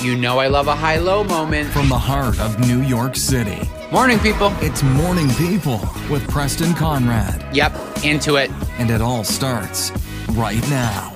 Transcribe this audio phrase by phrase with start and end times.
[0.00, 1.68] You know I love a high low moment.
[1.68, 3.68] From the heart of New York City.
[3.92, 4.50] Morning, people.
[4.62, 5.78] It's Morning People
[6.08, 7.44] with Preston Konrad.
[7.54, 8.50] Yep, into it.
[8.78, 9.92] And it all starts
[10.30, 11.12] right now.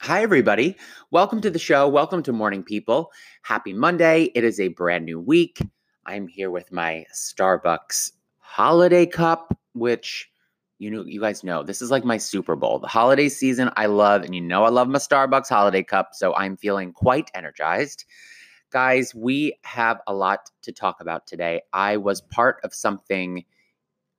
[0.00, 0.76] Hi, everybody.
[1.10, 1.88] Welcome to the show.
[1.88, 3.12] Welcome to Morning People.
[3.40, 4.24] Happy Monday.
[4.34, 5.58] It is a brand new week.
[6.04, 8.12] I'm here with my Starbucks
[8.48, 10.30] holiday cup, which
[10.78, 12.78] you know, you guys know this is like my Super Bowl.
[12.78, 16.34] The holiday season I love, and you know I love my Starbucks holiday cup, so
[16.34, 18.04] I'm feeling quite energized.
[18.70, 21.60] Guys, we have a lot to talk about today.
[21.72, 23.44] I was part of something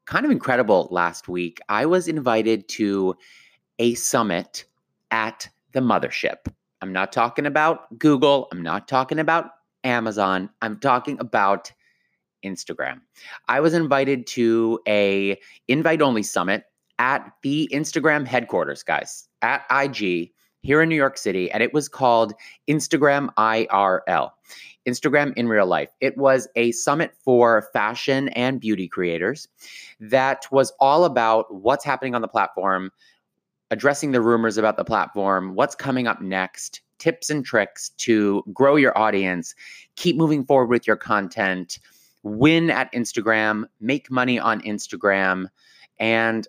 [0.05, 1.59] kind of incredible last week.
[1.69, 3.15] I was invited to
[3.79, 4.65] a summit
[5.11, 6.51] at the mothership.
[6.81, 9.51] I'm not talking about Google, I'm not talking about
[9.83, 10.49] Amazon.
[10.61, 11.71] I'm talking about
[12.43, 13.01] Instagram.
[13.47, 16.63] I was invited to a invite only summit
[16.99, 20.31] at the Instagram headquarters, guys, at IG
[20.61, 22.33] here in New York City, and it was called
[22.67, 24.31] Instagram IRL.
[24.87, 25.89] Instagram in real life.
[26.01, 29.47] It was a summit for fashion and beauty creators
[29.99, 32.91] that was all about what's happening on the platform,
[33.71, 38.75] addressing the rumors about the platform, what's coming up next, tips and tricks to grow
[38.75, 39.53] your audience,
[39.95, 41.79] keep moving forward with your content,
[42.23, 45.47] win at Instagram, make money on Instagram.
[45.99, 46.47] And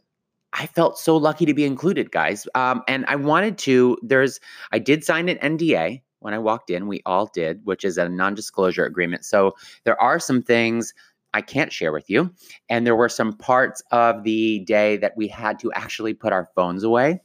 [0.52, 2.48] I felt so lucky to be included, guys.
[2.54, 4.40] Um, and I wanted to, there's,
[4.72, 6.88] I did sign an NDA when I walked in.
[6.88, 9.24] We all did, which is a non disclosure agreement.
[9.24, 9.54] So
[9.84, 10.92] there are some things
[11.32, 12.34] I can't share with you.
[12.68, 16.48] And there were some parts of the day that we had to actually put our
[16.56, 17.20] phones away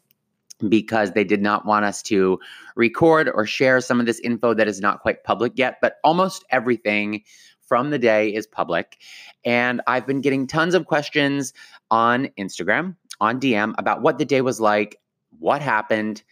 [0.70, 2.40] because they did not want us to
[2.76, 5.78] record or share some of this info that is not quite public yet.
[5.82, 7.24] But almost everything
[7.68, 8.98] from the day is public.
[9.44, 11.54] And I've been getting tons of questions
[11.92, 15.00] on Instagram, on DM about what the day was like,
[15.40, 16.24] what happened.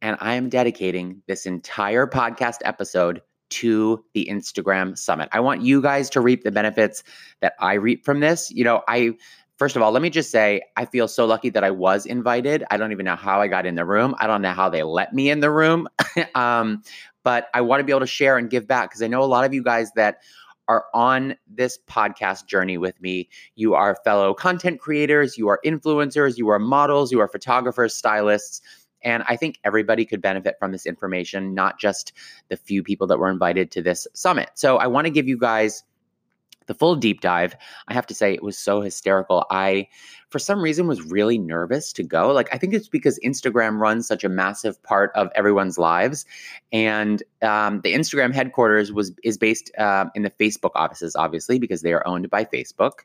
[0.00, 5.28] And I am dedicating this entire podcast episode to the Instagram summit.
[5.32, 7.02] I want you guys to reap the benefits
[7.40, 8.50] that I reap from this.
[8.50, 9.14] You know, I
[9.58, 12.64] First of all, let me just say, I feel so lucky that I was invited.
[12.72, 14.12] I don't even know how I got in the room.
[14.18, 15.86] I don't know how they let me in the room.
[16.34, 16.82] um,
[17.22, 19.24] but I want to be able to share and give back because I know a
[19.26, 20.22] lot of you guys that
[20.68, 23.28] are on this podcast journey with me.
[23.54, 28.60] You are fellow content creators, you are influencers, you are models, you are photographers, stylists.
[29.04, 32.12] And I think everybody could benefit from this information, not just
[32.48, 34.50] the few people that were invited to this summit.
[34.54, 35.82] So I want to give you guys
[36.66, 37.56] the full deep dive,
[37.88, 39.44] I have to say it was so hysterical.
[39.50, 39.88] I,
[40.30, 42.32] for some reason, was really nervous to go.
[42.32, 46.24] Like, I think it's because Instagram runs such a massive part of everyone's lives,
[46.72, 51.82] and um, the Instagram headquarters was is based uh, in the Facebook offices, obviously, because
[51.82, 53.00] they are owned by Facebook.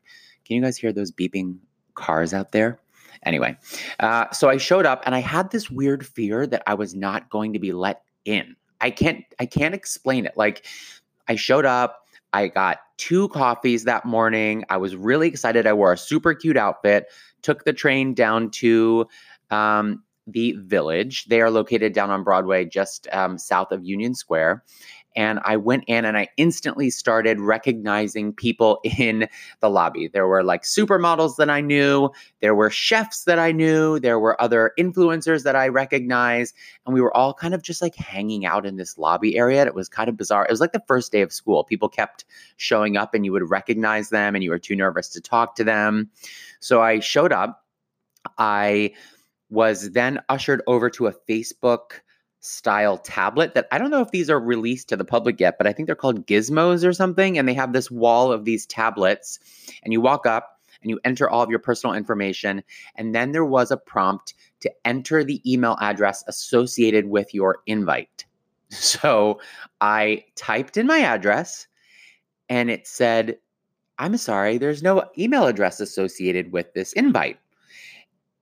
[0.46, 1.58] Can you guys hear those beeping
[1.96, 2.80] cars out there?
[3.24, 3.58] Anyway,
[4.00, 7.30] uh, so I showed up, and I had this weird fear that I was not
[7.30, 8.56] going to be let in.
[8.80, 10.38] I can't, I can't explain it.
[10.38, 10.66] Like,
[11.28, 12.07] I showed up.
[12.34, 14.64] I got two coffees that morning.
[14.70, 15.68] I was really excited.
[15.68, 17.08] I wore a super cute outfit,
[17.42, 19.08] took the train down to
[19.50, 21.26] um, the village.
[21.26, 24.64] They are located down on Broadway, just um, south of Union Square.
[25.16, 29.28] And I went in and I instantly started recognizing people in
[29.62, 30.08] the lobby.
[30.08, 32.10] There were like supermodels that I knew,
[32.42, 36.56] there were chefs that I knew, there were other influencers that I recognized.
[36.86, 39.66] And we were all kind of just like hanging out in this lobby area.
[39.66, 40.46] It was kind of bizarre.
[40.46, 41.64] It was like the first day of school.
[41.64, 42.26] People kept
[42.58, 45.64] showing up and you would recognize them and you were too nervous to talk to
[45.64, 46.10] them.
[46.60, 47.64] So I showed up.
[48.38, 48.94] I
[49.50, 52.02] was then ushered over to a Facebook
[52.40, 55.68] style tablet that I don't know if these are released to the public yet, but
[55.68, 57.38] I think they're called gizmos or something.
[57.38, 59.40] And they have this wall of these tablets,
[59.84, 62.64] and you walk up and you enter all of your personal information.
[62.96, 68.26] And then there was a prompt to enter the email address associated with your invite.
[68.70, 69.40] So
[69.80, 71.68] I typed in my address
[72.50, 73.38] and it said,
[73.98, 77.40] I'm sorry, there's no email address associated with this invite.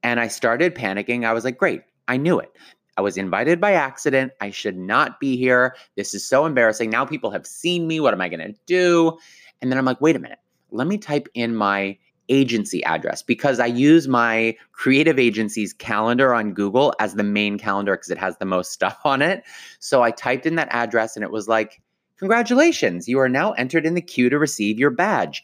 [0.02, 1.26] And I started panicking.
[1.26, 2.52] I was like, great, I knew it.
[2.98, 4.32] I was invited by accident.
[4.42, 5.76] I should not be here.
[5.96, 6.90] This is so embarrassing.
[6.90, 8.00] Now people have seen me.
[8.00, 9.18] What am I going to do?
[9.62, 10.40] And then I'm like, wait a minute.
[10.72, 11.98] Let me type in my
[12.30, 17.96] agency address because I use my creative agency's calendar on Google as the main calendar
[17.96, 19.44] because it has the most stuff on it.
[19.80, 21.82] So I typed in that address and it was like,
[22.18, 25.44] congratulations, you are now entered in the queue to receive your badge.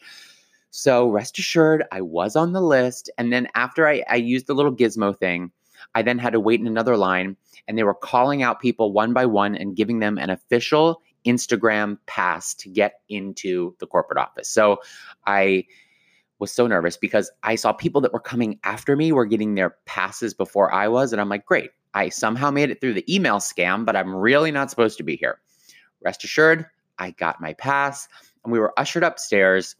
[0.70, 3.10] So rest assured, I was on the list.
[3.18, 5.52] And then after I, I used the little gizmo thing,
[5.94, 7.36] I then had to wait in another line,
[7.68, 11.98] and they were calling out people one by one and giving them an official Instagram
[12.06, 14.48] pass to get into the corporate office.
[14.48, 14.78] So
[15.26, 15.66] I
[16.38, 19.76] was so nervous because I saw people that were coming after me were getting their
[19.86, 21.12] passes before I was.
[21.12, 24.50] And I'm like, great, I somehow made it through the email scam, but I'm really
[24.50, 25.38] not supposed to be here.
[26.02, 26.66] Rest assured,
[26.98, 28.08] I got my pass
[28.42, 29.76] and we were ushered upstairs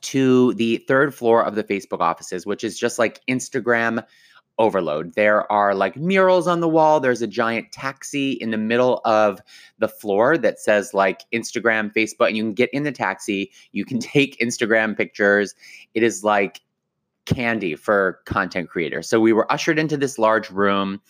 [0.00, 4.02] to the third floor of the Facebook offices, which is just like Instagram
[4.58, 5.14] overload.
[5.14, 7.00] There are like murals on the wall.
[7.00, 9.40] There's a giant taxi in the middle of
[9.78, 13.50] the floor that says like Instagram, Facebook, and you can get in the taxi.
[13.72, 15.54] You can take Instagram pictures.
[15.94, 16.60] It is like
[17.24, 19.08] candy for content creators.
[19.08, 21.00] So we were ushered into this large room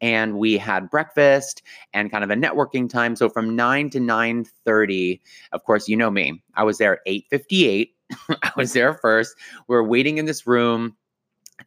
[0.00, 1.62] and we had breakfast
[1.92, 3.16] and kind of a networking time.
[3.16, 5.20] So from 9 to 9:30,
[5.52, 6.42] of course, you know me.
[6.54, 7.90] I was there at 8:58.
[8.42, 9.36] I was there first.
[9.68, 10.96] We were waiting in this room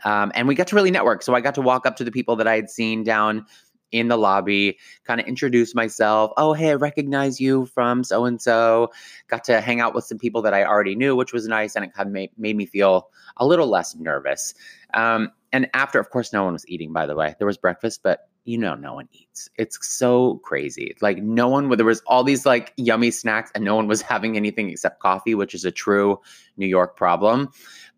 [0.04, 1.24] um, and we got to really network.
[1.24, 3.46] So I got to walk up to the people that I had seen down
[3.92, 6.32] in the lobby, kind of introduce myself.
[6.38, 8.92] Oh, hey, I recognize you from so and so.
[9.28, 11.76] Got to hang out with some people that I already knew, which was nice.
[11.76, 14.54] And it kind of made, made me feel a little less nervous.
[14.94, 17.36] Um, and after, of course, no one was eating, by the way.
[17.40, 19.50] There was breakfast, but you know, no one eats.
[19.58, 20.96] It's so crazy.
[21.02, 24.38] Like, no one, there was all these like yummy snacks, and no one was having
[24.38, 26.20] anything except coffee, which is a true
[26.58, 27.50] New York problem.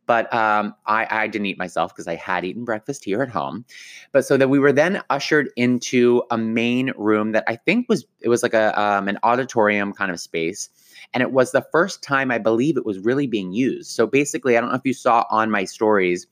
[0.08, 3.66] But um, I, I didn't eat myself because I had eaten breakfast here at home.
[4.12, 8.06] But so that we were then ushered into a main room that I think was
[8.20, 10.70] it was like a um, an auditorium kind of space,
[11.14, 13.92] and it was the first time I believe it was really being used.
[13.92, 16.28] So basically, I don't know if you saw on my stories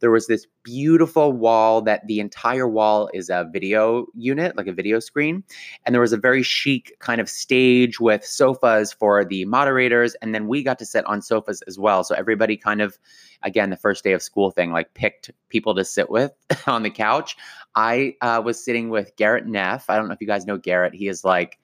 [0.00, 4.72] there was this beautiful wall that the entire wall is a video unit, like a
[4.72, 5.42] video screen.
[5.84, 10.14] And there was a very chic kind of stage with sofas for the moderators.
[10.16, 12.04] And then we got to sit on sofas as well.
[12.04, 12.98] So everybody kind of,
[13.42, 16.32] again, the first day of school thing, like picked people to sit with
[16.66, 17.36] on the couch.
[17.74, 19.90] I uh, was sitting with Garrett Neff.
[19.90, 20.94] I don't know if you guys know Garrett.
[20.94, 21.58] He is like,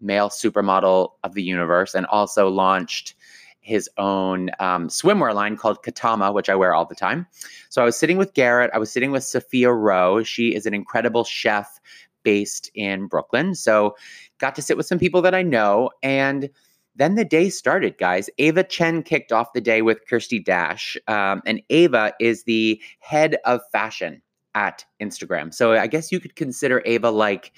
[0.00, 3.14] male supermodel of the universe and also launched
[3.60, 7.26] his own um, swimwear line called Katama, which I wear all the time.
[7.68, 8.70] So I was sitting with Garrett.
[8.72, 10.22] I was sitting with Sophia Roe.
[10.22, 11.80] She is an incredible chef
[12.22, 13.54] based in Brooklyn.
[13.54, 13.96] So
[14.38, 15.90] got to sit with some people that I know.
[16.02, 16.50] And
[16.96, 18.28] then the day started, guys.
[18.36, 20.96] Eva Chen kicked off the day with Kirsty Dash.
[21.06, 24.22] Um, and Eva is the head of fashion
[24.54, 25.54] at Instagram.
[25.54, 27.52] So I guess you could consider Eva like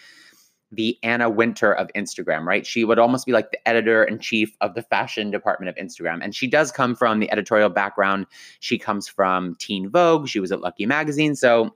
[0.72, 2.66] the Anna Wintour of Instagram, right?
[2.66, 6.20] She would almost be like the editor in chief of the fashion department of Instagram.
[6.22, 8.26] And she does come from the editorial background.
[8.60, 10.28] She comes from Teen Vogue.
[10.28, 11.36] She was at Lucky Magazine.
[11.36, 11.74] So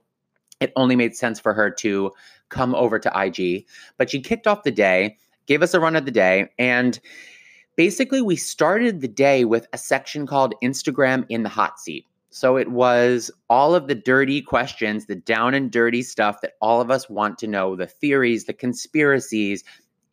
[0.59, 2.11] it only made sense for her to
[2.49, 3.65] come over to IG.
[3.97, 6.99] But she kicked off the day, gave us a run of the day, and
[7.75, 12.05] basically we started the day with a section called Instagram in the hot seat.
[12.29, 16.81] So it was all of the dirty questions, the down and dirty stuff that all
[16.81, 19.63] of us want to know, the theories, the conspiracies.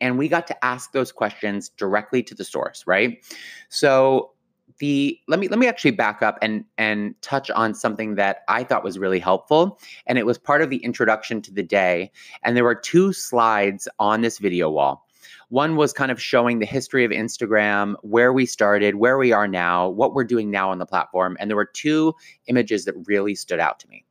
[0.01, 3.23] And we got to ask those questions directly to the source, right?
[3.69, 4.31] So
[4.79, 8.63] the let me let me actually back up and and touch on something that I
[8.63, 12.11] thought was really helpful and it was part of the introduction to the day
[12.43, 15.04] and there were two slides on this video wall
[15.49, 19.47] one was kind of showing the history of Instagram, where we started, where we are
[19.47, 21.37] now, what we're doing now on the platform.
[21.39, 22.13] And there were two
[22.47, 24.03] images that really stood out to me.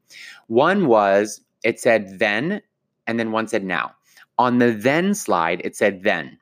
[0.46, 2.60] One was it said then,
[3.06, 3.92] and then one said now.
[4.38, 6.38] On the then slide, it said then.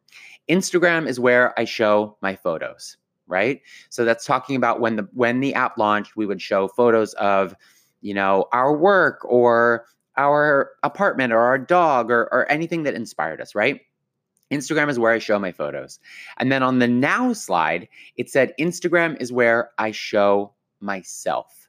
[0.49, 2.97] Instagram is where I show my photos,
[3.27, 3.61] right?
[3.91, 7.55] So that's talking about when the when the app launched, we would show photos of,
[8.01, 13.41] you know, our work or our apartment or our dog or, or anything that inspired
[13.41, 13.81] us, right?
[14.53, 15.99] Instagram is where I show my photos.
[16.39, 21.69] And then on the now slide, it said Instagram is where I show myself.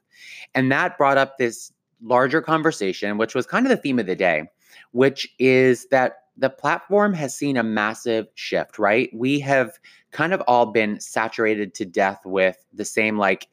[0.54, 1.72] And that brought up this
[2.02, 4.44] larger conversation, which was kind of the theme of the day,
[4.92, 9.08] which is that the platform has seen a massive shift, right?
[9.14, 9.78] We have
[10.10, 13.48] kind of all been saturated to death with the same like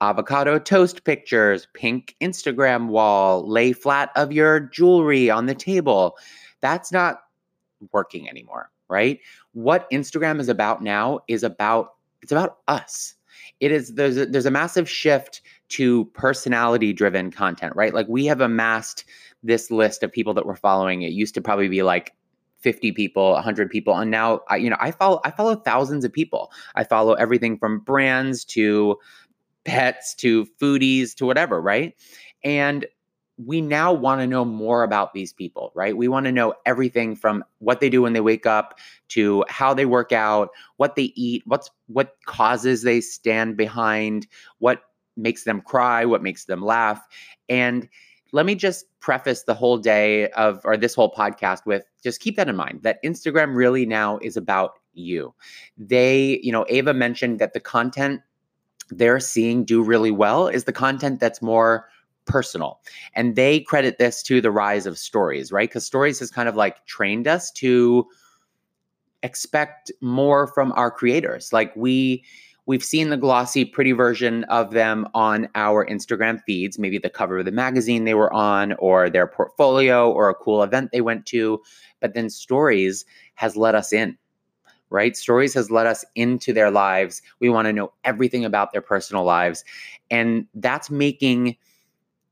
[0.00, 6.16] avocado toast pictures, pink Instagram wall, lay flat of your jewelry on the table.
[6.60, 7.20] That's not
[7.92, 9.18] working anymore, right?
[9.52, 11.90] What Instagram is about now is about
[12.22, 13.14] it's about us.
[13.60, 17.94] It is there's a, there's a massive shift to personality driven content, right?
[17.94, 19.04] Like we have amassed
[19.42, 21.02] this list of people that we're following.
[21.02, 22.14] It used to probably be like
[22.60, 26.12] 50 people, 100 people, and now I you know, I follow I follow thousands of
[26.12, 26.50] people.
[26.74, 28.96] I follow everything from brands to
[29.64, 31.94] pets to foodies to whatever, right?
[32.42, 32.86] And
[33.36, 35.96] we now want to know more about these people, right?
[35.96, 39.74] We want to know everything from what they do when they wake up to how
[39.74, 44.26] they work out, what they eat, what's what causes they stand behind,
[44.58, 44.82] what
[45.16, 47.06] makes them cry, what makes them laugh.
[47.48, 47.88] And
[48.32, 52.36] let me just preface the whole day of or this whole podcast with just keep
[52.36, 55.34] that in mind that Instagram really now is about you.
[55.76, 58.22] They, you know, Eva mentioned that the content
[58.90, 61.88] they're seeing do really well is the content that's more
[62.26, 62.80] personal.
[63.14, 65.68] And they credit this to the rise of stories, right?
[65.68, 68.06] Because stories has kind of like trained us to
[69.22, 71.52] expect more from our creators.
[71.52, 72.24] Like we
[72.66, 77.38] we've seen the glossy pretty version of them on our Instagram feeds, maybe the cover
[77.38, 81.26] of the magazine they were on or their portfolio or a cool event they went
[81.26, 81.60] to,
[82.00, 83.04] but then stories
[83.34, 84.16] has let us in.
[84.90, 85.16] Right?
[85.16, 87.20] Stories has let us into their lives.
[87.40, 89.64] We want to know everything about their personal lives.
[90.10, 91.56] And that's making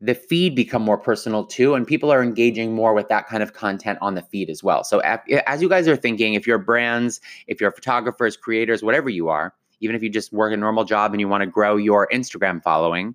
[0.02, 3.52] the feed become more personal too and people are engaging more with that kind of
[3.52, 4.82] content on the feed as well.
[4.82, 9.28] So as you guys are thinking if you're brands if you're photographers creators whatever you
[9.28, 12.08] are even if you just work a normal job and you want to grow your
[12.12, 13.14] instagram following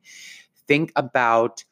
[0.67, 1.63] think about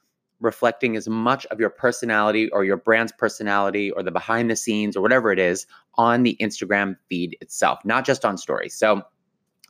[0.41, 4.97] reflecting as much of your personality or your brand's personality or the behind the scenes
[4.97, 8.75] or whatever it is on the instagram feed itself not just on stories.
[8.75, 9.01] So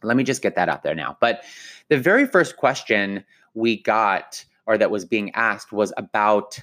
[0.03, 1.17] let me just get that out there now.
[1.19, 1.43] But
[1.89, 3.23] the very first question
[3.53, 6.59] we got or that was being asked was about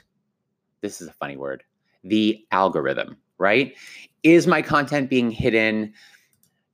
[0.80, 1.62] this is a funny word
[2.04, 3.76] the algorithm, right?
[4.25, 5.92] Is my content being hidden?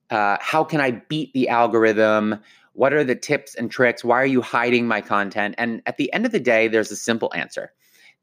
[0.09, 2.41] Uh, how can I beat the algorithm?
[2.73, 4.03] What are the tips and tricks?
[4.03, 5.55] Why are you hiding my content?
[5.59, 7.73] And at the end of the day, there's a simple answer.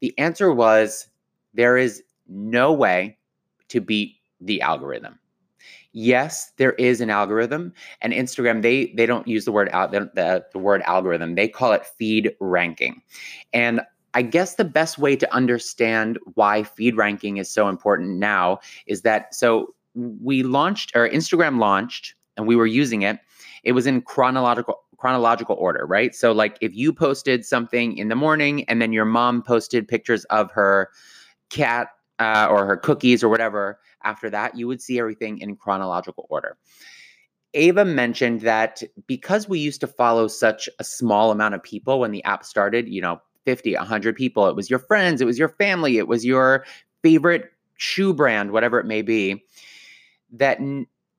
[0.00, 1.06] The answer was
[1.54, 3.18] there is no way
[3.68, 5.18] to beat the algorithm
[5.96, 7.72] yes, there is an algorithm,
[8.02, 11.34] and Instagram they they don't use the word out the, the word algorithm.
[11.34, 13.02] They call it feed ranking,
[13.52, 13.80] and
[14.12, 19.02] I guess the best way to understand why feed ranking is so important now is
[19.02, 23.18] that so we launched or Instagram launched and we were using it.
[23.64, 26.14] It was in chronological chronological order, right?
[26.14, 30.24] So like if you posted something in the morning and then your mom posted pictures
[30.26, 30.90] of her
[31.50, 31.88] cat
[32.18, 36.56] uh, or her cookies or whatever after that, you would see everything in chronological order.
[37.52, 42.10] Eva mentioned that because we used to follow such a small amount of people when
[42.10, 45.48] the app started, you know, 50, 100 people, it was your friends, it was your
[45.48, 46.64] family, it was your
[47.02, 49.44] favorite shoe brand, whatever it may be,
[50.32, 50.58] that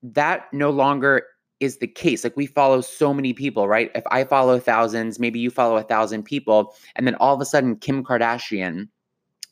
[0.03, 1.23] that no longer
[1.59, 2.23] is the case.
[2.23, 3.89] Like we follow so many people, right?
[3.95, 7.45] If I follow thousands, maybe you follow a thousand people, and then all of a
[7.45, 8.89] sudden Kim Kardashian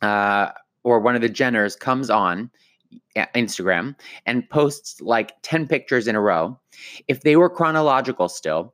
[0.01, 0.51] uh,
[0.85, 2.49] or one of the Jenners comes on
[3.35, 3.95] Instagram
[4.27, 6.57] and posts like 10 pictures in a row,
[7.07, 8.73] if they were chronological still,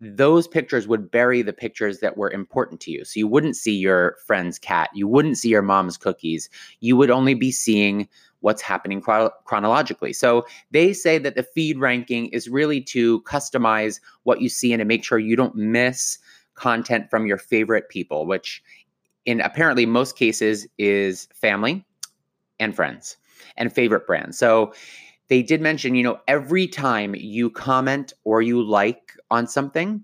[0.00, 3.04] those pictures would bury the pictures that were important to you.
[3.04, 6.48] So you wouldn't see your friend's cat, you wouldn't see your mom's cookies.
[6.78, 10.12] You would only be seeing what's happening chron- chronologically.
[10.12, 14.78] So they say that the feed ranking is really to customize what you see and
[14.78, 16.18] to make sure you don't miss
[16.54, 18.62] content from your favorite people, which
[19.28, 21.84] in apparently most cases is family
[22.58, 23.18] and friends
[23.58, 24.38] and favorite brands.
[24.38, 24.72] So
[25.28, 30.02] they did mention, you know, every time you comment or you like on something,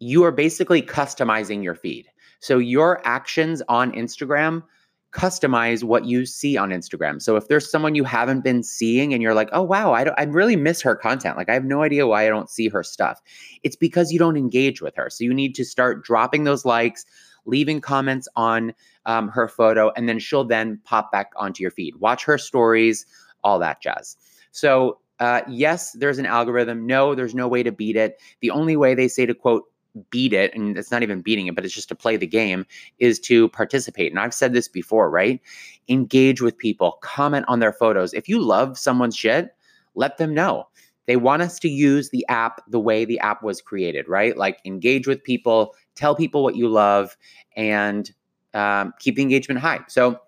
[0.00, 2.08] you are basically customizing your feed.
[2.40, 4.64] So your actions on Instagram
[5.12, 7.22] customize what you see on Instagram.
[7.22, 10.24] So if there's someone you haven't been seeing and you're like, "Oh wow, I I
[10.24, 11.36] really miss her content.
[11.36, 13.20] Like I have no idea why I don't see her stuff."
[13.62, 15.08] It's because you don't engage with her.
[15.10, 17.06] So you need to start dropping those likes,
[17.48, 18.72] leaving comments on
[19.06, 21.96] um, her photo, and then she'll then pop back onto your feed.
[21.96, 23.06] Watch her stories,
[23.42, 24.16] all that jazz.
[24.52, 26.86] So, uh, yes, there's an algorithm.
[26.86, 28.20] No, there's no way to beat it.
[28.40, 29.64] The only way they say to quote,
[30.10, 32.66] beat it, and it's not even beating it, but it's just to play the game,
[32.98, 34.12] is to participate.
[34.12, 35.40] And I've said this before, right?
[35.88, 38.14] Engage with people, comment on their photos.
[38.14, 39.56] If you love someone's shit,
[39.94, 40.68] let them know.
[41.06, 44.36] They want us to use the app the way the app was created, right?
[44.36, 47.16] Like engage with people, tell people what you love,
[47.56, 48.10] and
[48.54, 49.80] um, keep the engagement high.
[49.88, 50.20] So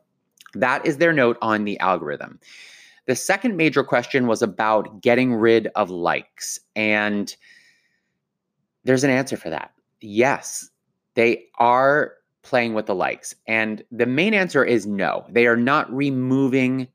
[0.54, 2.38] that is their note on the algorithm.
[3.06, 6.60] The second major question was about getting rid of likes.
[6.76, 7.34] And
[8.84, 9.72] there's an answer for that.
[10.00, 10.68] Yes,
[11.14, 13.34] they are playing with the likes.
[13.46, 15.24] And the main answer is no.
[15.28, 16.88] They are not removing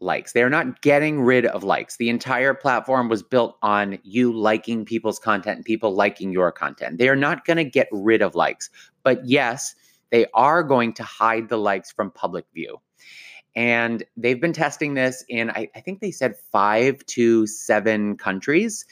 [0.00, 0.32] likes.
[0.32, 1.96] They are not getting rid of likes.
[1.96, 6.98] The entire platform was built on you liking people's content and people liking your content.
[6.98, 8.70] They are not going to get rid of likes.
[9.02, 9.74] But yes,
[10.10, 12.78] they are going to hide the likes from public view.
[13.56, 18.84] And they've been testing this in, I, I think they said five to seven countries.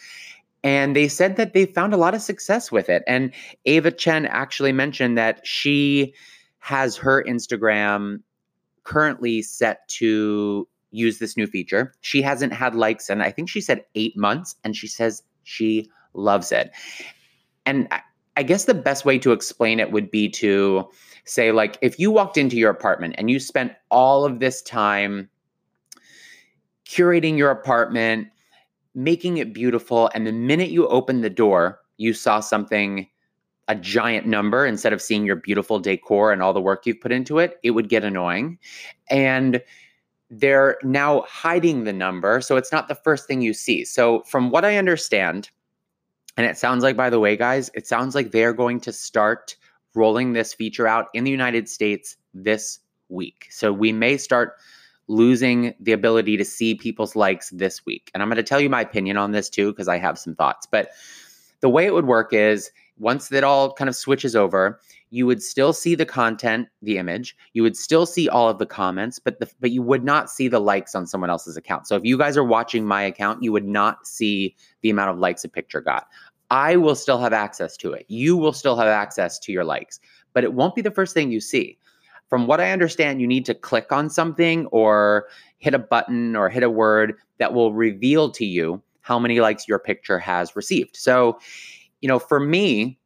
[0.64, 3.04] And they said that they found a lot of success with it.
[3.06, 3.32] And
[3.64, 6.14] Eva Chen actually mentioned that she
[6.58, 8.22] has her Instagram
[8.82, 11.92] currently set to use this new feature.
[12.00, 15.90] She hasn't had likes and I think she said eight months, and she says she
[16.14, 16.70] loves it.
[17.64, 17.88] And
[18.36, 20.88] I guess the best way to explain it would be to
[21.24, 25.28] say, like, if you walked into your apartment and you spent all of this time
[26.86, 28.28] curating your apartment,
[28.94, 33.08] making it beautiful, and the minute you open the door, you saw something
[33.68, 37.10] a giant number instead of seeing your beautiful decor and all the work you've put
[37.10, 38.58] into it, it would get annoying.
[39.10, 39.60] And
[40.30, 42.40] they're now hiding the number.
[42.40, 43.84] So it's not the first thing you see.
[43.84, 45.50] So, from what I understand,
[46.36, 49.56] and it sounds like, by the way, guys, it sounds like they're going to start
[49.94, 53.46] rolling this feature out in the United States this week.
[53.50, 54.54] So, we may start
[55.08, 58.10] losing the ability to see people's likes this week.
[58.12, 60.34] And I'm going to tell you my opinion on this too, because I have some
[60.34, 60.66] thoughts.
[60.66, 60.90] But
[61.60, 65.42] the way it would work is once that all kind of switches over, you would
[65.42, 67.36] still see the content, the image.
[67.52, 70.48] You would still see all of the comments, but the, but you would not see
[70.48, 71.86] the likes on someone else's account.
[71.86, 75.18] So if you guys are watching my account, you would not see the amount of
[75.18, 76.08] likes a picture got.
[76.50, 78.06] I will still have access to it.
[78.08, 80.00] You will still have access to your likes,
[80.32, 81.78] but it won't be the first thing you see.
[82.28, 85.26] From what I understand, you need to click on something or
[85.58, 89.68] hit a button or hit a word that will reveal to you how many likes
[89.68, 90.96] your picture has received.
[90.96, 91.38] So
[92.00, 92.98] you know, for me,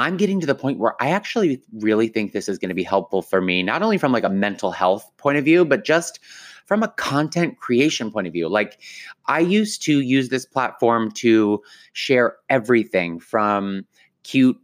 [0.00, 2.82] I'm getting to the point where I actually really think this is going to be
[2.82, 6.20] helpful for me, not only from like a mental health point of view, but just
[6.64, 8.48] from a content creation point of view.
[8.48, 8.80] Like
[9.26, 11.60] I used to use this platform to
[11.92, 13.84] share everything from
[14.22, 14.58] cute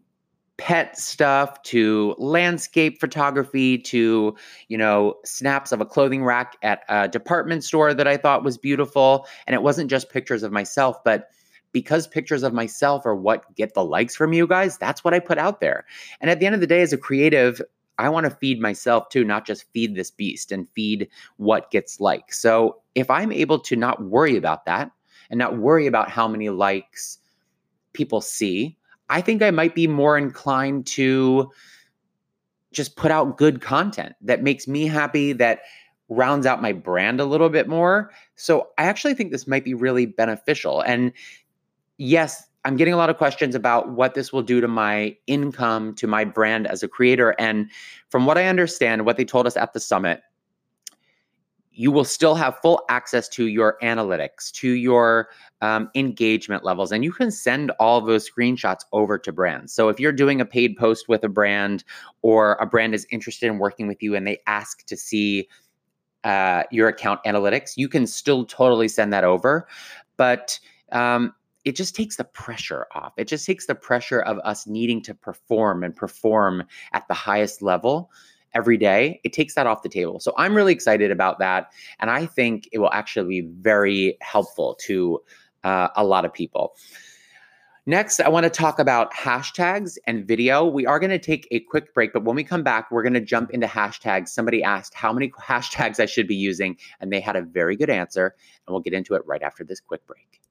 [0.56, 4.34] pet stuff to landscape photography to
[4.68, 8.56] you know snaps of a clothing rack at a department store that I thought was
[8.56, 11.28] beautiful and it wasn't just pictures of myself but
[11.72, 15.18] because pictures of myself are what get the likes from you guys, that's what I
[15.18, 15.84] put out there.
[16.20, 17.60] And at the end of the day, as a creative,
[17.98, 22.00] I want to feed myself too, not just feed this beast and feed what gets
[22.00, 22.38] likes.
[22.38, 24.90] So if I'm able to not worry about that
[25.30, 27.18] and not worry about how many likes
[27.92, 28.76] people see,
[29.08, 31.50] I think I might be more inclined to
[32.72, 35.60] just put out good content that makes me happy, that
[36.08, 38.10] rounds out my brand a little bit more.
[38.34, 40.82] So I actually think this might be really beneficial.
[40.82, 41.12] And
[41.98, 45.94] yes, I'm getting a lot of questions about what this will do to my income,
[45.94, 47.34] to my brand as a creator.
[47.38, 47.70] And
[48.08, 50.20] from what I understand, what they told us at the summit,
[51.70, 55.28] you will still have full access to your analytics, to your
[55.60, 59.74] um, engagement levels, and you can send all those screenshots over to brands.
[59.74, 61.84] So if you're doing a paid post with a brand,
[62.22, 65.48] or a brand is interested in working with you and they ask to see
[66.24, 69.68] uh, your account analytics, you can still totally send that over.
[70.16, 70.58] But
[70.92, 71.34] um,
[71.66, 73.12] it just takes the pressure off.
[73.16, 77.60] It just takes the pressure of us needing to perform and perform at the highest
[77.60, 78.12] level
[78.54, 79.20] every day.
[79.24, 80.20] It takes that off the table.
[80.20, 81.72] So I'm really excited about that.
[81.98, 85.20] And I think it will actually be very helpful to
[85.64, 86.76] uh, a lot of people.
[87.84, 90.64] Next, I want to talk about hashtags and video.
[90.64, 93.14] We are going to take a quick break, but when we come back, we're going
[93.14, 94.28] to jump into hashtags.
[94.28, 97.90] Somebody asked how many hashtags I should be using, and they had a very good
[97.90, 98.36] answer.
[98.66, 100.45] And we'll get into it right after this quick break.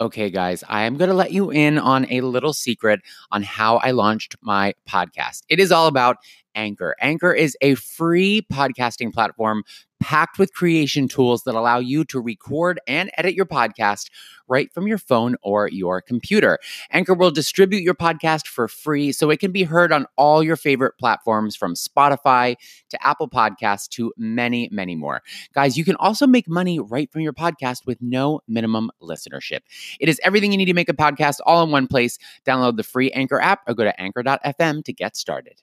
[0.00, 3.76] Okay, guys, I am going to let you in on a little secret on how
[3.78, 5.42] I launched my podcast.
[5.50, 6.16] It is all about
[6.54, 6.96] Anchor.
[7.02, 9.62] Anchor is a free podcasting platform
[10.00, 14.10] packed with creation tools that allow you to record and edit your podcast
[14.48, 16.58] right from your phone or your computer.
[16.90, 20.56] Anchor will distribute your podcast for free so it can be heard on all your
[20.56, 22.56] favorite platforms from Spotify
[22.88, 25.22] to Apple Podcasts to many, many more.
[25.54, 29.60] Guys, you can also make money right from your podcast with no minimum listenership.
[30.00, 32.18] It is everything you need to make a podcast all in one place.
[32.44, 35.62] Download the free Anchor app or go to anchor.fm to get started.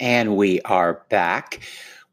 [0.00, 1.60] And we are back.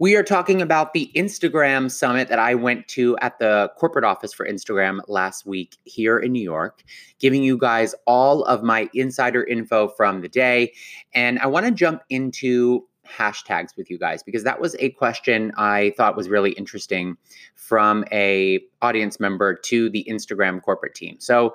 [0.02, 4.34] We are talking about the Instagram summit that I went to at the corporate office
[4.34, 6.82] for Instagram last week here in New York,
[7.20, 10.74] giving you guys all of my insider info from the day.
[11.14, 15.52] And I want to jump into hashtags with you guys because that was a question
[15.56, 17.16] I thought was really interesting
[17.54, 21.18] from a audience member to the Instagram corporate team.
[21.20, 21.54] So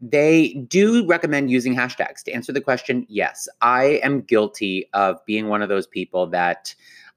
[0.00, 3.04] they do recommend using hashtags to answer the question.
[3.10, 6.74] Yes, I am guilty of being one of those people that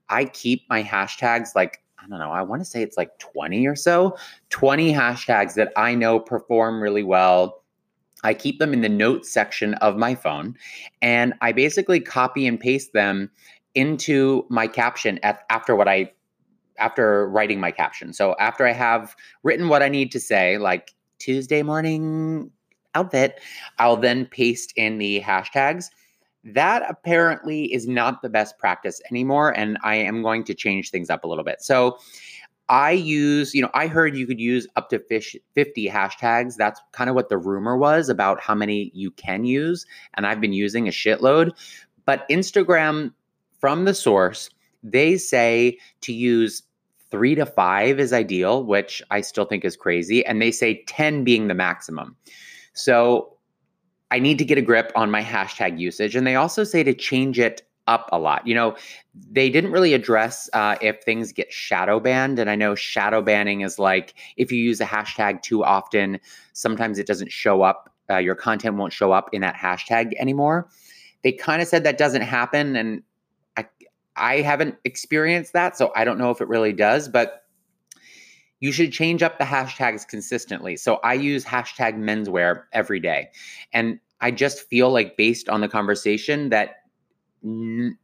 [0.08, 3.66] I keep my hashtags like I don't know, I want to say it's like 20
[3.66, 4.16] or so,
[4.50, 7.64] 20 hashtags that I know perform really well.
[8.22, 10.56] I keep them in the notes section of my phone
[11.02, 13.30] and I basically copy and paste them
[13.74, 16.12] into my caption at, after what I
[16.78, 18.12] after writing my caption.
[18.12, 22.50] So after I have written what I need to say like Tuesday morning
[22.94, 23.40] outfit,
[23.78, 25.90] I'll then paste in the hashtags.
[26.46, 29.50] That apparently is not the best practice anymore.
[29.50, 31.60] And I am going to change things up a little bit.
[31.60, 31.98] So
[32.68, 35.40] I use, you know, I heard you could use up to 50
[35.88, 36.56] hashtags.
[36.56, 39.86] That's kind of what the rumor was about how many you can use.
[40.14, 41.50] And I've been using a shitload.
[42.04, 43.12] But Instagram,
[43.60, 44.50] from the source,
[44.82, 46.62] they say to use
[47.10, 50.26] three to five is ideal, which I still think is crazy.
[50.26, 52.16] And they say 10 being the maximum.
[52.72, 53.35] So
[54.10, 56.14] I need to get a grip on my hashtag usage.
[56.14, 58.46] And they also say to change it up a lot.
[58.46, 58.76] You know,
[59.30, 62.38] they didn't really address uh, if things get shadow banned.
[62.38, 66.18] And I know shadow banning is like if you use a hashtag too often,
[66.52, 70.68] sometimes it doesn't show up, uh, your content won't show up in that hashtag anymore.
[71.22, 72.76] They kind of said that doesn't happen.
[72.76, 73.02] And
[73.56, 73.66] I,
[74.16, 75.76] I haven't experienced that.
[75.76, 77.45] So I don't know if it really does, but
[78.60, 80.76] you should change up the hashtags consistently.
[80.76, 83.28] So I use hashtag menswear every day.
[83.72, 86.76] And I just feel like, based on the conversation, that
[87.44, 87.98] n-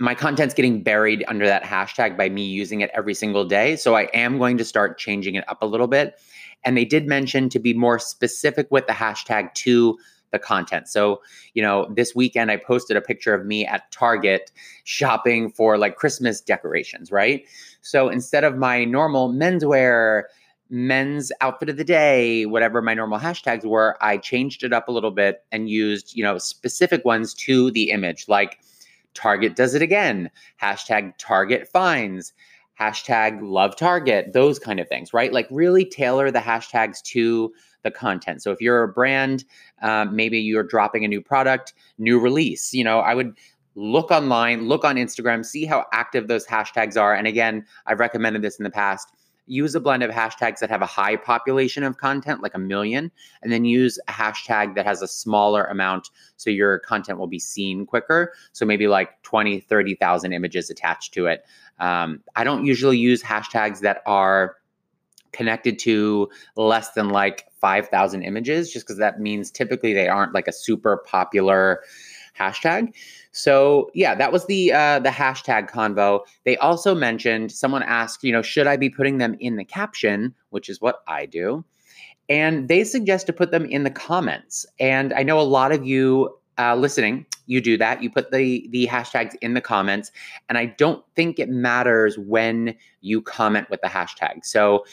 [0.00, 3.76] my content's getting buried under that hashtag by me using it every single day.
[3.76, 6.18] So I am going to start changing it up a little bit.
[6.64, 9.96] And they did mention to be more specific with the hashtag to
[10.34, 10.88] the content.
[10.88, 11.22] So,
[11.54, 14.52] you know, this weekend I posted a picture of me at Target
[14.84, 17.46] shopping for like Christmas decorations, right?
[17.80, 20.24] So instead of my normal menswear,
[20.70, 24.92] men's outfit of the day, whatever my normal hashtags were, I changed it up a
[24.92, 28.58] little bit and used, you know, specific ones to the image, like
[29.14, 32.32] Target does it again, hashtag Target finds,
[32.80, 35.32] hashtag love Target, those kind of things, right?
[35.32, 38.42] Like really tailor the hashtags to the content.
[38.42, 39.44] So if you're a brand,
[39.82, 43.36] um, maybe you're dropping a new product, new release, you know, I would
[43.76, 47.14] look online, look on Instagram, see how active those hashtags are.
[47.14, 49.08] And again, I've recommended this in the past
[49.46, 53.10] use a blend of hashtags that have a high population of content, like a million,
[53.42, 57.38] and then use a hashtag that has a smaller amount so your content will be
[57.38, 58.32] seen quicker.
[58.52, 61.44] So maybe like 20, 30,000 images attached to it.
[61.78, 64.56] Um, I don't usually use hashtags that are
[65.32, 70.48] connected to less than like 5,000 images, just because that means typically they aren't like
[70.48, 71.80] a super popular
[72.38, 72.92] hashtag.
[73.32, 76.20] So yeah, that was the uh, the hashtag convo.
[76.44, 80.34] They also mentioned someone asked, you know, should I be putting them in the caption,
[80.50, 81.64] which is what I do,
[82.28, 84.66] and they suggest to put them in the comments.
[84.78, 88.02] And I know a lot of you uh, listening, you do that.
[88.02, 90.10] You put the the hashtags in the comments,
[90.48, 94.44] and I don't think it matters when you comment with the hashtag.
[94.44, 94.84] So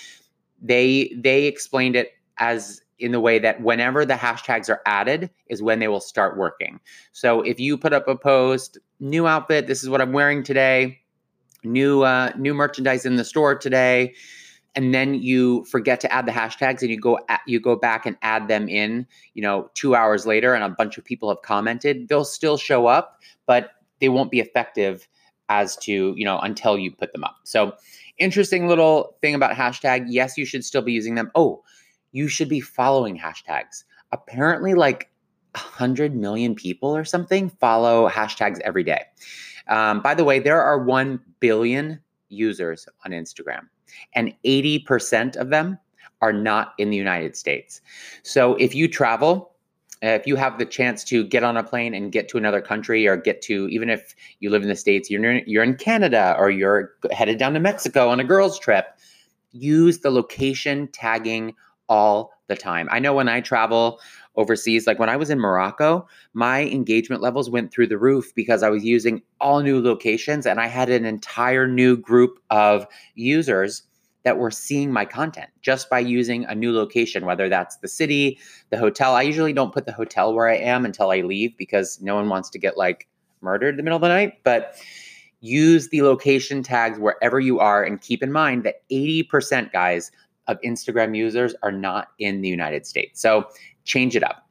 [0.61, 5.61] they they explained it as in the way that whenever the hashtags are added is
[5.61, 6.79] when they will start working.
[7.11, 10.99] So if you put up a post, new outfit, this is what I'm wearing today,
[11.63, 14.13] new uh, new merchandise in the store today,
[14.75, 18.05] and then you forget to add the hashtags and you go at, you go back
[18.05, 21.41] and add them in, you know, 2 hours later and a bunch of people have
[21.41, 25.07] commented, they'll still show up, but they won't be effective
[25.49, 27.35] as to, you know, until you put them up.
[27.43, 27.73] So,
[28.17, 31.31] interesting little thing about hashtag, yes, you should still be using them.
[31.35, 31.63] Oh,
[32.11, 33.83] you should be following hashtags.
[34.11, 35.09] Apparently, like
[35.53, 39.03] 100 million people or something follow hashtags every day.
[39.67, 43.67] Um, by the way, there are 1 billion users on Instagram,
[44.13, 45.77] and 80% of them
[46.21, 47.81] are not in the United States.
[48.23, 49.53] So if you travel,
[50.01, 53.07] if you have the chance to get on a plane and get to another country
[53.07, 56.35] or get to even if you live in the states you're in, you're in Canada
[56.37, 58.97] or you're headed down to Mexico on a girls trip
[59.51, 61.53] use the location tagging
[61.91, 62.87] all the time.
[62.89, 63.99] I know when I travel
[64.37, 68.63] overseas, like when I was in Morocco, my engagement levels went through the roof because
[68.63, 73.83] I was using all new locations and I had an entire new group of users
[74.23, 78.39] that were seeing my content just by using a new location, whether that's the city,
[78.69, 79.13] the hotel.
[79.13, 82.29] I usually don't put the hotel where I am until I leave because no one
[82.29, 83.09] wants to get like
[83.41, 84.35] murdered in the middle of the night.
[84.45, 84.75] But
[85.41, 90.11] use the location tags wherever you are and keep in mind that 80% guys
[90.51, 93.21] of Instagram users are not in the United States.
[93.21, 93.47] So
[93.85, 94.47] change it up.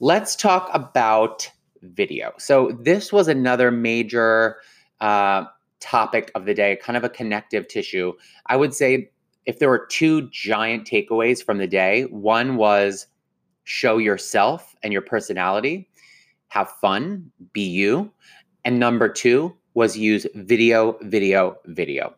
[0.00, 1.50] Let's talk about
[1.82, 2.32] video.
[2.38, 4.56] So this was another major
[5.00, 5.44] uh,
[5.80, 8.12] topic of the day, kind of a connective tissue.
[8.46, 9.10] I would say
[9.46, 13.06] if there were two giant takeaways from the day, one was
[13.64, 15.88] show yourself and your personality,
[16.48, 18.12] have fun, be you.
[18.64, 22.14] And number two was use video, video, video.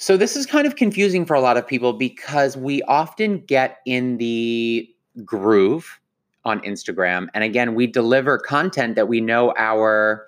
[0.00, 3.80] So this is kind of confusing for a lot of people because we often get
[3.84, 4.88] in the
[5.26, 6.00] groove
[6.42, 7.28] on Instagram.
[7.34, 10.26] And again, we deliver content that we know our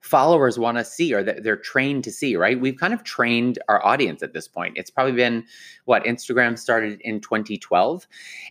[0.00, 2.60] followers want to see or that they're trained to see, right?
[2.60, 4.76] We've kind of trained our audience at this point.
[4.76, 5.44] It's probably been
[5.84, 8.08] what Instagram started in 2012.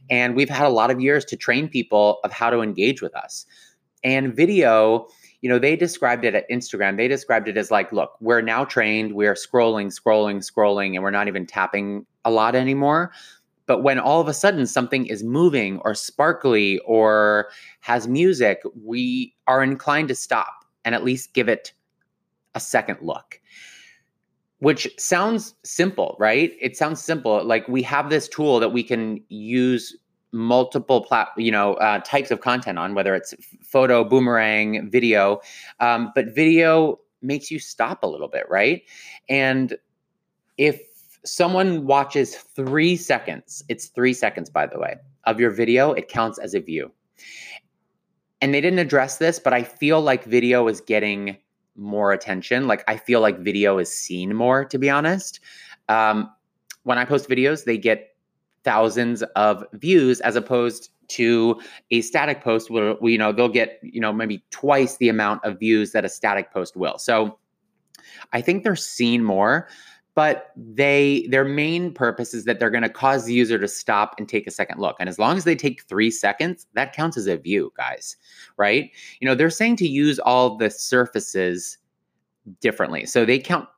[0.10, 3.14] And we've had a lot of years to train people of how to engage with
[3.14, 3.46] us.
[4.06, 5.10] And video
[5.42, 6.98] you know, they described it at Instagram.
[6.98, 11.12] They described it as like, look, we're now trained, we're scrolling, scrolling, scrolling, and we're
[11.12, 13.12] not even tapping a lot anymore.
[13.68, 17.50] But when all of a sudden something is moving or sparkly or
[17.82, 21.74] has music, we are inclined to stop and at least give it
[22.56, 23.40] a second look.
[24.60, 26.54] which sounds simple, right?
[26.60, 27.44] It sounds simple.
[27.44, 29.96] Like we have this tool that we can use
[30.32, 35.40] multiple plat, you know, uh, types of content on, whether it's photo, boomerang, video.
[35.80, 38.84] Um, but video makes you stop a little bit, right?
[39.30, 39.76] And
[40.58, 40.82] if
[41.24, 46.40] someone watches three seconds, it's three seconds, by the way, of your video, it counts
[46.40, 46.92] as a view.
[48.42, 51.38] And they didn't address this, but I feel like video is getting
[51.76, 52.68] more attention.
[52.68, 55.40] Like I feel like video is seen more, to be honest.
[55.90, 56.30] Um,
[56.84, 58.16] when I post videos, they get
[58.68, 61.58] thousands of views as opposed to
[61.90, 65.58] a static post where you know they'll get you know maybe twice the amount of
[65.58, 66.98] views that a static post will.
[66.98, 67.40] So
[68.34, 69.70] I think they're seen more
[70.16, 74.16] but they their main purpose is that they're going to cause the user to stop
[74.18, 74.98] and take a second look.
[75.00, 78.18] And as long as they take three seconds that counts as a view guys
[78.58, 78.92] right?
[79.22, 81.78] You know they're saying to use all the surfaces
[82.60, 83.06] differently.
[83.06, 83.70] So they count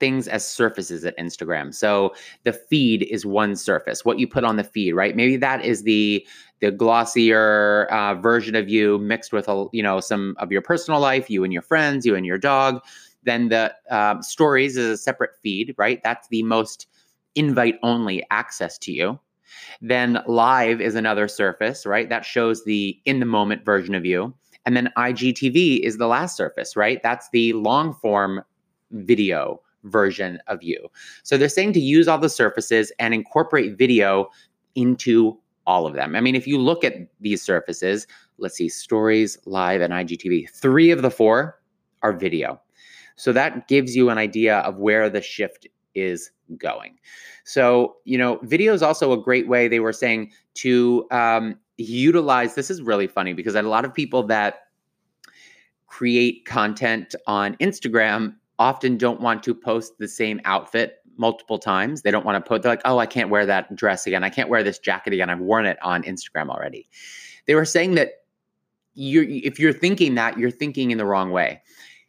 [0.00, 4.56] things as surfaces at instagram so the feed is one surface what you put on
[4.56, 6.26] the feed right maybe that is the
[6.60, 11.00] the glossier uh, version of you mixed with a you know some of your personal
[11.00, 12.80] life you and your friends you and your dog
[13.28, 16.00] then the um, stories is a separate feed, right?
[16.02, 16.86] That's the most
[17.34, 19.20] invite only access to you.
[19.80, 22.08] Then live is another surface, right?
[22.08, 24.34] That shows the in the moment version of you.
[24.66, 27.02] And then IGTV is the last surface, right?
[27.02, 28.42] That's the long form
[28.90, 30.88] video version of you.
[31.22, 34.28] So they're saying to use all the surfaces and incorporate video
[34.74, 36.16] into all of them.
[36.16, 38.06] I mean, if you look at these surfaces,
[38.38, 41.60] let's see, stories, live, and IGTV, three of the four
[42.02, 42.60] are video.
[43.16, 46.96] So that gives you an idea of where the shift is going.
[47.44, 52.54] So, you know, video is also a great way, they were saying, to um, utilize
[52.54, 54.60] this is really funny because a lot of people that
[55.86, 62.02] create content on Instagram often don't want to post the same outfit multiple times.
[62.02, 64.24] They don't want to put, they're like, oh, I can't wear that dress again.
[64.24, 65.30] I can't wear this jacket again.
[65.30, 66.88] I've worn it on Instagram already.
[67.46, 68.22] They were saying that
[68.94, 71.62] you're, if you're thinking that, you're thinking in the wrong way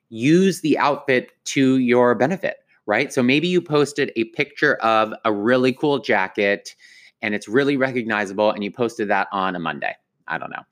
[0.10, 3.14] use the outfit to your benefit, right?
[3.14, 6.76] So maybe you posted a picture of a really cool jacket
[7.22, 9.96] and it's really recognizable and you posted that on a Monday.
[10.28, 10.64] I don't know.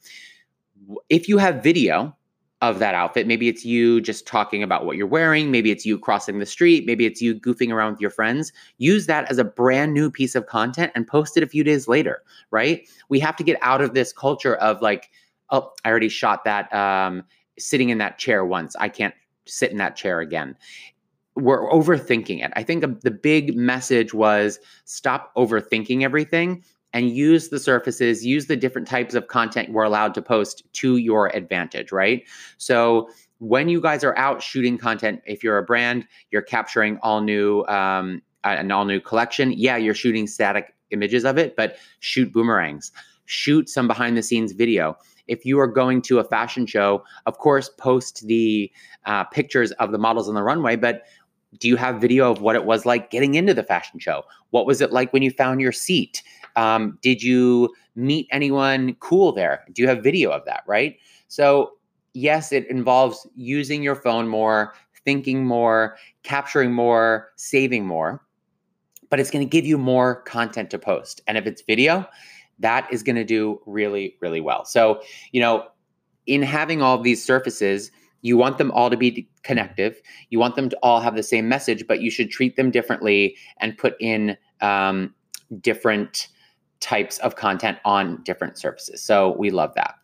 [1.10, 2.16] If you have video
[2.62, 6.00] of that outfit, maybe it's you just talking about what you're wearing, maybe it's you
[6.00, 9.44] crossing the street, maybe it's you goofing around with your friends, use that as a
[9.44, 12.88] brand new piece of content and post it a few days later, right?
[13.10, 15.12] We have to get out of this culture of like,
[15.52, 17.24] oh, I already shot that um,
[17.60, 18.76] sitting in that chair once.
[18.80, 19.14] I can't
[19.46, 20.56] sit in that chair again.
[21.36, 22.52] We're overthinking it.
[22.56, 26.64] I think the big message was stop overthinking everything
[26.98, 30.98] and use the surfaces, use the different types of content we're allowed to post to
[30.98, 32.24] your advantage, right?
[32.58, 33.08] So
[33.38, 37.64] when you guys are out shooting content, if you're a brand, you're capturing all new
[37.66, 39.52] um, an all new collection.
[39.52, 42.92] Yeah, you're shooting static images of it, but shoot boomerangs,
[43.26, 47.38] shoot some behind the scenes video if you are going to a fashion show, of
[47.38, 48.72] course, post the
[49.06, 51.04] uh, pictures of the models on the runway, but
[51.60, 54.24] do you have video of what it was like getting into the fashion show?
[54.52, 56.24] What was it like when you found your seat?
[56.58, 59.64] Um, did you meet anyone cool there?
[59.72, 60.98] Do you have video of that, right?
[61.30, 61.74] So,
[62.14, 64.74] yes, it involves using your phone more,
[65.06, 68.22] thinking more, capturing more, saving more,
[69.10, 71.22] but it's going to give you more content to post.
[71.28, 72.06] And if it's video,
[72.60, 74.66] that is going to do really, really well.
[74.66, 75.68] So, you know,
[76.26, 77.92] in having all these surfaces,
[78.22, 80.02] you want them all to be connective.
[80.30, 83.38] You want them to all have the same message, but you should treat them differently
[83.60, 85.14] and put in um,
[85.62, 86.28] different
[86.80, 89.02] types of content on different surfaces.
[89.02, 89.96] So we love that.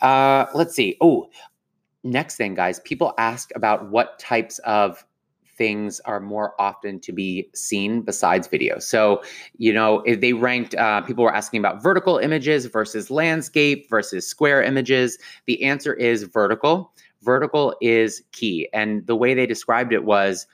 [0.00, 0.96] Uh, let's see.
[1.00, 1.30] Oh,
[2.04, 5.04] next thing, guys, people ask about what types of
[5.56, 8.78] things are more often to be seen besides video.
[8.78, 9.22] So,
[9.58, 14.26] you know, if they ranked, uh, people were asking about vertical images versus landscape versus
[14.26, 15.18] square images.
[15.46, 16.92] The answer is vertical.
[17.20, 18.68] Vertical is key.
[18.72, 20.46] And the way they described it was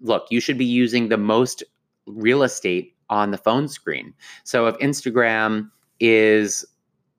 [0.00, 1.62] look, you should be using the most
[2.06, 4.14] real estate on the phone screen.
[4.44, 5.70] So if Instagram
[6.00, 6.64] is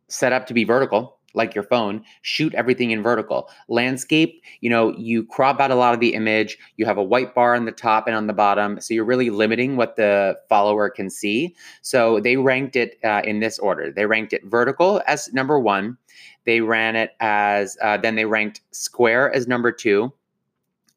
[0.07, 3.49] set up to be vertical, like your phone, shoot everything in vertical.
[3.69, 7.33] Landscape, you know, you crop out a lot of the image, you have a white
[7.33, 8.79] bar on the top and on the bottom.
[8.81, 11.55] So you're really limiting what the follower can see.
[11.81, 13.91] So they ranked it uh, in this order.
[13.91, 15.97] They ranked it vertical as number one.
[16.45, 20.11] They ran it as, uh, then they ranked square as number two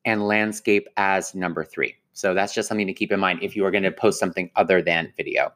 [0.04, 1.94] and landscape as number three.
[2.14, 4.50] So that's just something to keep in mind if you are going to post something
[4.56, 5.52] other than video.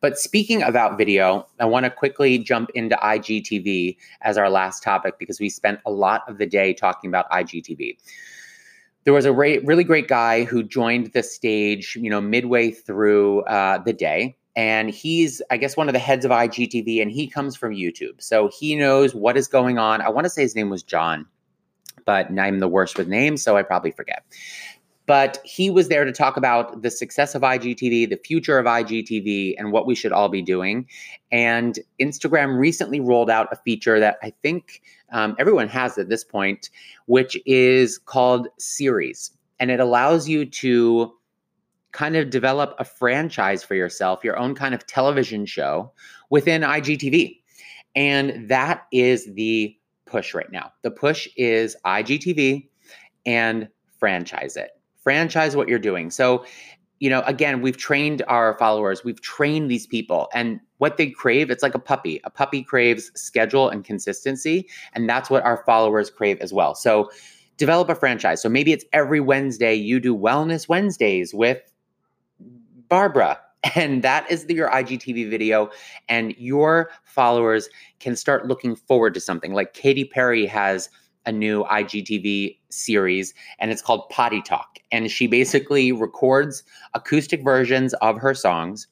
[0.00, 5.18] But speaking about video, I want to quickly jump into IGTV as our last topic
[5.18, 7.96] because we spent a lot of the day talking about IGTV.
[9.04, 13.42] there was a re- really great guy who joined the stage, you know, midway through
[13.42, 14.36] uh, the day.
[14.56, 18.20] And he's, I guess, one of the heads of IGTV, and he comes from YouTube.
[18.20, 20.00] So he knows what is going on.
[20.00, 21.26] I want to say his name was John,
[22.06, 24.24] but I'm the worst with names, so I probably forget.
[25.06, 29.54] But he was there to talk about the success of IGTV, the future of IGTV,
[29.56, 30.86] and what we should all be doing.
[31.30, 36.24] And Instagram recently rolled out a feature that I think um, everyone has at this
[36.24, 36.70] point,
[37.06, 39.30] which is called Series.
[39.60, 41.12] And it allows you to
[41.92, 45.92] kind of develop a franchise for yourself, your own kind of television show
[46.30, 47.40] within IGTV.
[47.94, 50.72] And that is the push right now.
[50.82, 52.68] The push is IGTV
[53.24, 54.75] and franchise it
[55.06, 56.10] franchise what you're doing.
[56.10, 56.44] So,
[56.98, 61.48] you know, again, we've trained our followers, we've trained these people, and what they crave,
[61.48, 62.20] it's like a puppy.
[62.24, 66.74] A puppy craves schedule and consistency, and that's what our followers crave as well.
[66.74, 67.08] So,
[67.56, 68.42] develop a franchise.
[68.42, 71.60] So maybe it's every Wednesday you do Wellness Wednesdays with
[72.88, 73.40] Barbara.
[73.74, 75.70] And that is the, your IGTV video,
[76.08, 79.54] and your followers can start looking forward to something.
[79.54, 80.88] Like Katy Perry has
[81.26, 84.78] a new IGTV series, and it's called Potty Talk.
[84.92, 86.62] And she basically records
[86.94, 88.86] acoustic versions of her songs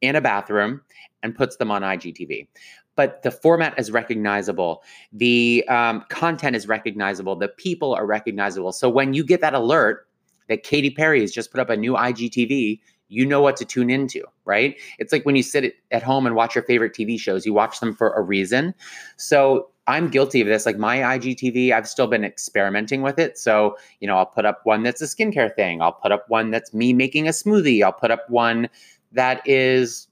[0.00, 0.80] in a bathroom
[1.22, 2.48] and puts them on IGTV.
[2.96, 8.72] But the format is recognizable, the um, content is recognizable, the people are recognizable.
[8.72, 10.08] So when you get that alert
[10.48, 13.90] that Katy Perry has just put up a new IGTV, you know what to tune
[13.90, 14.76] into, right?
[14.98, 17.80] It's like when you sit at home and watch your favorite TV shows, you watch
[17.80, 18.74] them for a reason.
[19.16, 20.66] So I'm guilty of this.
[20.66, 23.38] Like my IGTV, I've still been experimenting with it.
[23.38, 25.80] So, you know, I'll put up one that's a skincare thing.
[25.80, 27.82] I'll put up one that's me making a smoothie.
[27.82, 28.68] I'll put up one
[29.12, 30.08] that is,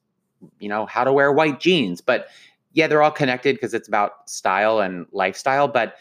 [0.61, 2.01] you know, how to wear white jeans.
[2.01, 2.29] But
[2.73, 5.69] yeah, they're all connected because it's about style and lifestyle.
[5.69, 5.97] But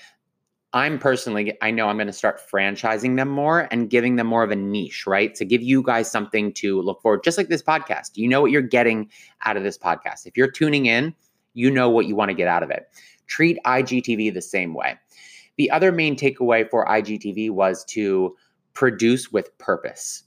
[0.74, 4.44] I'm personally, I know I'm going to start franchising them more and giving them more
[4.44, 5.34] of a niche, right?
[5.36, 8.18] To give you guys something to look forward, just like this podcast.
[8.18, 9.10] You know what you're getting
[9.44, 10.26] out of this podcast.
[10.26, 11.14] If you're tuning in,
[11.54, 12.90] you know what you want to get out of it.
[13.28, 14.96] Treat IGTV the same way.
[15.58, 18.36] The other main takeaway for IGTV was to
[18.74, 20.24] produce with purpose,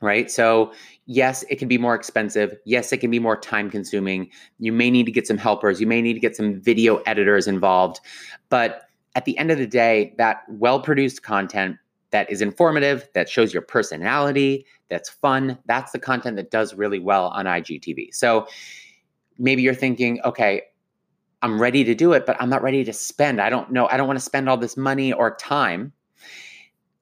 [0.00, 0.30] right?
[0.30, 0.72] So,
[1.06, 2.56] yes, it can be more expensive.
[2.64, 4.28] Yes, it can be more time consuming.
[4.58, 5.80] You may need to get some helpers.
[5.80, 8.00] You may need to get some video editors involved.
[8.48, 8.82] But
[9.14, 11.76] at the end of the day, that well produced content
[12.10, 16.98] that is informative, that shows your personality, that's fun, that's the content that does really
[16.98, 18.14] well on IGTV.
[18.14, 18.46] So
[19.38, 20.62] maybe you're thinking, okay,
[21.42, 23.40] I'm ready to do it, but I'm not ready to spend.
[23.40, 23.88] I don't know.
[23.88, 25.92] I don't want to spend all this money or time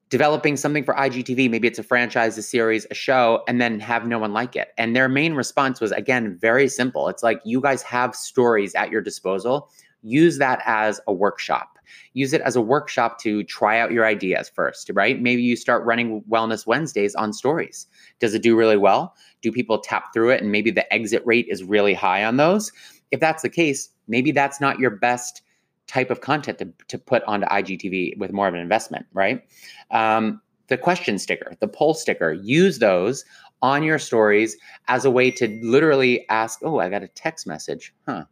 [0.09, 1.49] developing something for IGTV.
[1.49, 4.73] Maybe it's a franchise, a series, a show, and then have no one like it.
[4.77, 7.07] And their main response was, again, very simple.
[7.07, 9.69] It's like you guys have stories at your disposal.
[10.03, 11.77] Use that as a workshop.
[12.13, 15.21] Use it as a workshop to try out your ideas first, right?
[15.21, 17.87] Maybe you start running Wellness Wednesdays on stories.
[18.19, 19.15] Does it do really well?
[19.41, 20.41] Do people tap through it?
[20.41, 22.71] And maybe the exit rate is really high on those.
[23.11, 25.41] If that's the case, maybe that's not your best
[25.87, 29.43] type of content to, to put onto IGTV with more of an investment, right?
[29.89, 33.25] Um, the question sticker, the poll sticker, use those
[33.61, 34.55] on your stories
[34.87, 37.93] as a way to literally ask, oh, I got a text message.
[38.07, 38.25] Huh.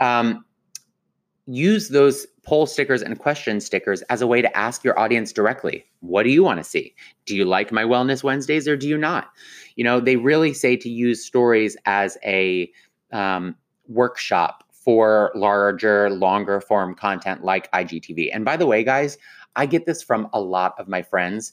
[0.00, 0.44] Um,
[1.46, 5.84] use those poll stickers and question stickers as a way to ask your audience directly
[6.00, 6.92] what do you want to see
[7.24, 9.28] do you like my wellness wednesdays or do you not
[9.76, 12.70] you know they really say to use stories as a
[13.12, 13.54] um,
[13.88, 19.18] workshop for larger longer form content like igtv and by the way guys
[19.56, 21.52] i get this from a lot of my friends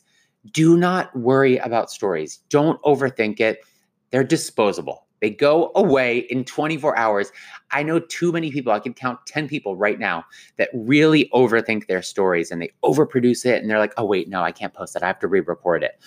[0.52, 3.66] do not worry about stories don't overthink it
[4.12, 7.32] they're disposable they go away in 24 hours.
[7.72, 10.26] I know too many people, I can count 10 people right now
[10.58, 14.44] that really overthink their stories and they overproduce it and they're like, oh, wait, no,
[14.44, 15.02] I can't post that.
[15.02, 15.98] I have to re record it.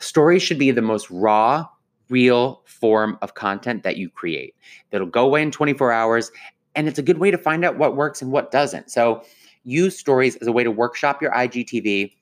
[0.00, 1.66] Stories should be the most raw,
[2.12, 4.54] real form of content that you create
[4.90, 6.30] that'll go away in 24 hours.
[6.74, 8.90] And it's a good way to find out what works and what doesn't.
[8.90, 9.22] So
[9.64, 12.12] use stories as a way to workshop your IGTV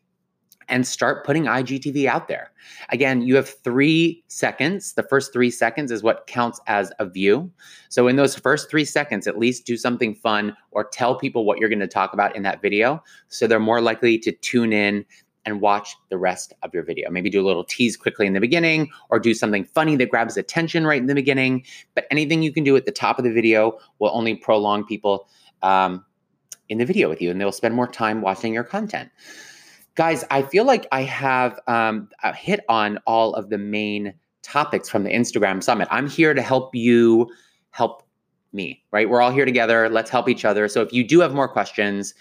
[0.70, 2.52] and start putting IGTV out there.
[2.90, 4.92] Again, you have three seconds.
[4.92, 7.50] The first three seconds is what counts as a view.
[7.88, 11.58] So, in those first three seconds, at least do something fun or tell people what
[11.58, 13.02] you're going to talk about in that video.
[13.28, 15.04] So, they're more likely to tune in
[15.50, 17.10] and watch the rest of your video.
[17.10, 20.36] Maybe do a little tease quickly in the beginning or do something funny that grabs
[20.36, 21.64] attention right in the beginning.
[21.94, 25.28] But anything you can do at the top of the video will only prolong people
[25.62, 26.04] um,
[26.68, 29.10] in the video with you and they'll spend more time watching your content
[30.00, 35.04] guys, I feel like I have um, hit on all of the main topics from
[35.04, 35.88] the Instagram summit.
[35.90, 37.30] I'm here to help you
[37.70, 38.02] help
[38.52, 39.08] me, right?
[39.08, 39.88] We're all here together.
[39.88, 40.68] Let's help each other.
[40.68, 42.14] So if you do have more questions,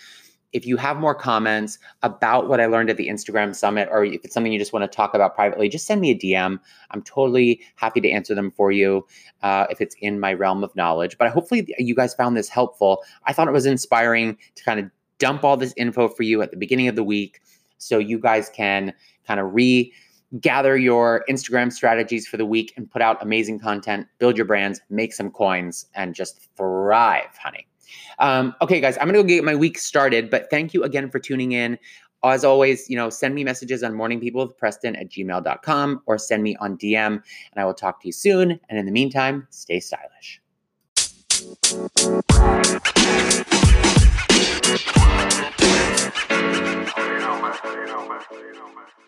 [0.52, 4.24] if you have more comments about what I learned at the Instagram summit, or if
[4.26, 6.60] it's something you just want to talk about privately, just send me a DM.
[6.92, 9.06] I'm totally happy to answer them for you
[9.44, 11.18] uh, if it's in my realm of knowledge.
[11.18, 13.04] But hopefully, you guys found this helpful.
[13.26, 14.90] I thought it was inspiring to kind of
[15.20, 17.42] dump all this info for you at the beginning of the week
[17.78, 18.94] so you guys can
[19.28, 19.94] kind of re
[20.40, 24.80] gather your Instagram strategies for the week and put out amazing content, build your brands,
[24.90, 27.69] make some coins, and just thrive, honey.
[28.20, 31.20] Um, okay, guys, I'm gonna go get my week started, but thank you again for
[31.20, 31.78] tuning in.
[32.24, 36.78] As always, you know, send me messages on morningpeoplewithpreston at gmail.com or send me on
[36.78, 37.24] DM and
[37.56, 38.60] I will talk to you soon.
[38.70, 40.42] And in the meantime, stay stylish.
[41.40, 41.90] You
[47.20, 47.56] know, man.
[47.74, 48.99] You know, man.